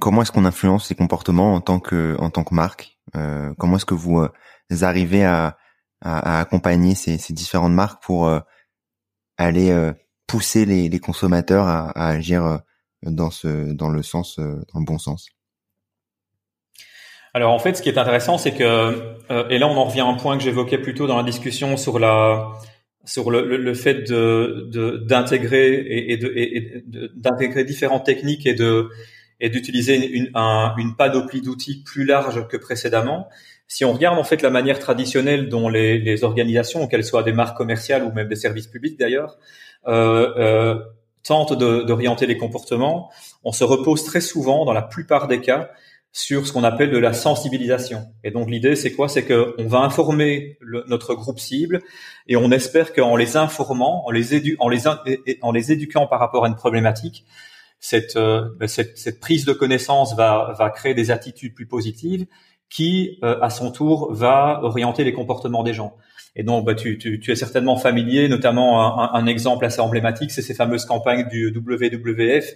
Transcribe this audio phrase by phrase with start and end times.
[0.00, 4.20] Comment est-ce qu'on influence ces comportements en tant que marque euh, Comment est-ce que vous,
[4.20, 4.28] euh,
[4.82, 5.56] arrivez à,
[6.02, 8.38] accompagner ces, différentes marques pour euh,
[9.38, 9.74] aller
[10.26, 12.60] pousser les, consommateurs à, agir
[13.02, 15.30] dans le sens dans le bon sens?
[17.34, 19.16] Alors en fait, ce qui est intéressant, c'est que
[19.50, 21.76] et là on en revient à un point que j'évoquais plus tôt dans la discussion
[21.76, 22.52] sur la
[23.06, 26.84] sur le, le, fait de d'intégrer et, et,
[27.14, 28.90] d'intégrer différentes techniques et de
[29.40, 30.30] et d'utiliser une,
[30.78, 33.28] une panoplie d'outils plus large que précédemment.
[33.68, 37.32] Si on regarde en fait la manière traditionnelle dont les, les organisations, qu'elles soient des
[37.32, 39.38] marques commerciales ou même des services publics d'ailleurs,
[39.88, 40.84] euh, euh,
[41.22, 43.10] tentent d'orienter les comportements,
[43.44, 45.70] on se repose très souvent, dans la plupart des cas,
[46.16, 48.06] sur ce qu'on appelle de la sensibilisation.
[48.24, 49.06] Et donc l'idée, c'est quoi?
[49.06, 50.56] C'est que on va informer
[50.88, 51.82] notre groupe cible
[52.26, 54.80] et on espère qu'en les informant, en les, édu en, les,
[55.42, 57.26] en les éduquant par rapport à une problématique,
[57.80, 62.24] cette, euh, cette, cette, prise de connaissance va, va créer des attitudes plus positives
[62.70, 65.98] qui, euh, à son tour, va orienter les comportements des gens.
[66.34, 70.54] Et donc, bah, tu, tu, es certainement familier, notamment un exemple assez emblématique, c'est ces
[70.54, 72.54] fameuses campagnes du WWF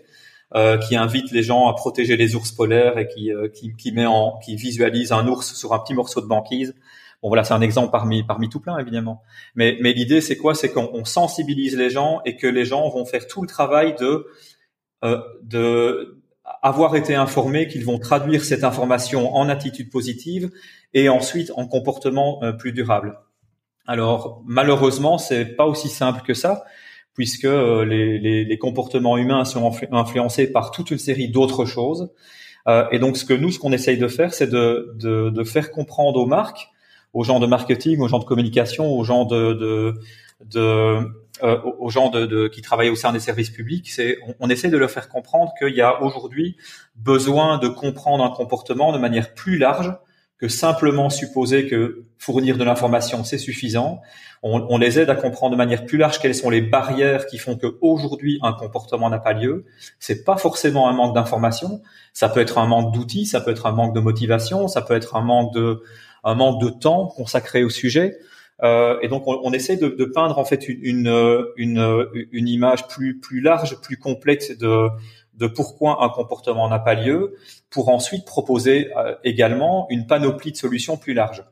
[0.55, 3.93] euh, qui invitent les gens à protéger les ours polaires et qui, euh, qui, qui,
[3.93, 6.75] met en, qui visualise un ours sur un petit morceau de banquise.
[7.23, 9.23] Bon voilà, c'est un exemple parmi parmi tout plein évidemment.
[9.55, 10.55] Mais mais l'idée c'est quoi?
[10.55, 14.27] C'est qu'on sensibilise les gens et que les gens vont faire tout le travail de
[15.05, 16.23] euh, de
[16.63, 20.51] avoir été informés qu'ils vont traduire cette information en attitude positive
[20.95, 23.19] et ensuite en comportement euh, plus durable.
[23.87, 26.65] Alors malheureusement, c'est pas aussi simple que ça,
[27.15, 32.11] puisque euh, les, les, comportements humains sont influencés par toute une série d'autres choses.
[32.69, 35.71] Euh, et donc ce que nous, ce qu'on essaye de faire, c'est de, de, faire
[35.71, 36.69] comprendre aux marques,
[37.13, 39.95] aux gens de marketing, aux gens de communication, aux gens de, de,
[40.45, 40.99] de
[41.43, 44.51] euh, aux gens de, de, qui travaillent au sein des services publics, c'est on, on,
[44.51, 46.57] essaie de leur faire comprendre qu'il y a aujourd'hui
[46.97, 49.95] besoin de comprendre un comportement de manière plus large
[50.41, 54.01] que simplement supposer que fournir de l'information c'est suffisant.
[54.43, 57.37] On, on, les aide à comprendre de manière plus large quelles sont les barrières qui
[57.37, 59.67] font que aujourd'hui un comportement n'a pas lieu.
[59.99, 61.83] C'est pas forcément un manque d'information,
[62.15, 64.95] ça peut être un manque d'outils, ça peut être un manque de motivation, ça peut
[64.95, 65.83] être un manque de
[66.25, 68.19] un manque de temps consacré au sujet.
[68.63, 71.09] Euh, et donc, on, on essaie de, de, peindre en fait une,
[71.57, 74.89] une, une, image plus, plus large, plus complète de,
[75.41, 77.35] de pourquoi un comportement n'a pas lieu,
[77.71, 81.45] pour ensuite proposer euh, également une panoplie de solutions plus large.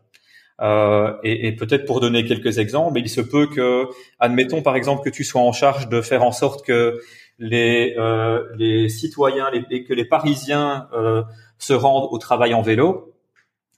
[0.60, 3.86] Euh, et, peut-être pour donner quelques exemples, il se peut que,
[4.18, 7.00] admettons par exemple que tu sois en charge de faire en sorte que
[7.38, 10.88] les, euh, les citoyens, les, que les Parisiens
[11.58, 13.14] se rendent au travail en vélo.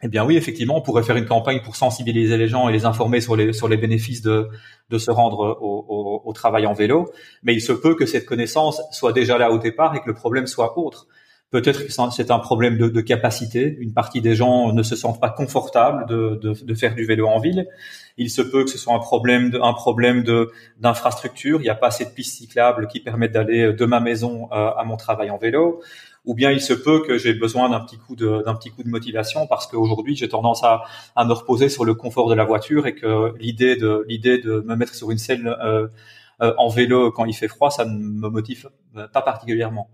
[0.02, 2.86] Eh bien oui, effectivement, on pourrait faire une campagne pour sensibiliser les gens et les
[2.86, 4.48] informer sur les sur les bénéfices de
[4.88, 7.12] de se rendre au, au, travail en vélo.
[7.42, 10.14] Mais il se peut que cette connaissance soit déjà là au départ et que le
[10.14, 11.06] problème soit autre.
[11.50, 13.76] Peut-être que c'est un problème de, de, capacité.
[13.80, 17.26] Une partie des gens ne se sentent pas confortables de, de, de, faire du vélo
[17.26, 17.66] en ville.
[18.16, 20.22] Il se peut que ce soit un problème de, un problème
[20.78, 21.58] d'infrastructure.
[21.60, 24.70] Il n'y a pas assez de pistes cyclables qui permettent d'aller de ma maison euh,
[24.76, 25.82] à mon travail en vélo
[26.24, 28.82] ou bien il se peut que j'ai besoin d'un petit coup de d'un petit coup
[28.82, 30.82] de motivation parce qu'aujourd'hui j'ai tendance à,
[31.16, 34.60] à me reposer sur le confort de la voiture et que l'idée de l'idée de
[34.66, 35.88] me mettre sur une selle euh,
[36.42, 38.70] euh, en vélo quand il fait froid ça ne me motive
[39.12, 39.90] pas particulièrement.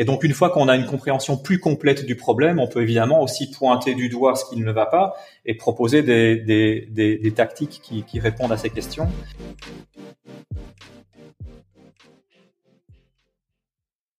[0.00, 3.20] Et donc une fois qu'on a une compréhension plus complète du problème, on peut évidemment
[3.20, 7.32] aussi pointer du doigt ce qui ne va pas et proposer des, des, des, des
[7.32, 9.08] tactiques qui, qui répondent à ces questions.